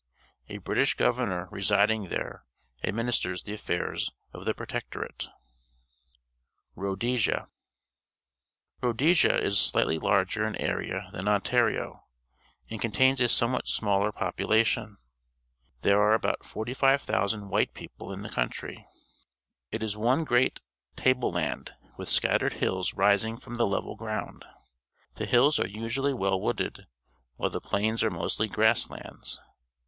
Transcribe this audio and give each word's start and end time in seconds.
A 0.49 0.57
British 0.57 0.95
governor 0.95 1.47
residing 1.51 2.05
there 2.07 2.47
administers 2.83 3.43
the 3.43 3.53
affairs 3.53 4.09
of 4.33 4.45
the 4.45 4.55
protectorate. 4.55 5.27
^T 5.27 5.27
Boer 6.73 6.73
Farmers 6.73 6.73
crossing 6.73 6.81
a 6.81 6.81
River, 6.81 7.21
South 7.21 7.37
Africa 7.37 7.53
RHODESIA 8.81 8.81
r 8.81 8.93
^ 8.93 8.95
Rhodesia 8.95 9.43
is 9.45 9.55
shghtly 9.57 10.01
larger 10.01 10.43
in 10.47 10.55
area 10.55 11.09
than 11.13 11.27
Ontario, 11.27 12.05
and 12.71 12.81
contains 12.81 13.21
a 13.21 13.27
somewhat 13.27 13.67
smaller 13.67 14.11
population. 14.11 14.97
There 15.83 16.01
are 16.01 16.15
about 16.15 16.43
45,000 16.47 17.49
white 17.49 17.75
people 17.75 18.11
in 18.11 18.23
the 18.23 18.29
country. 18.29 18.87
It 19.71 19.83
is 19.83 19.95
one 19.95 20.23
great 20.23 20.61
table 20.95 21.31
land, 21.31 21.73
with 21.99 22.09
scattered 22.09 22.53
hills 22.53 22.95
rising 22.95 23.37
from 23.37 23.57
the 23.57 23.67
level 23.67 23.95
ground. 23.95 24.45
The 25.17 25.27
hills 25.27 25.59
are 25.59 25.67
usually 25.67 26.15
well 26.15 26.41
wooded, 26.41 26.87
while 27.35 27.51
the 27.51 27.61
plains 27.61 28.03
are 28.03 28.09
mostly 28.09 28.47
grass 28.47 28.89
lands. 28.89 29.39